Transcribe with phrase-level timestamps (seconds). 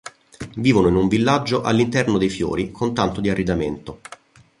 [0.55, 3.99] Vivono in un villaggio all'interno dei fiori con tanto di arredamento.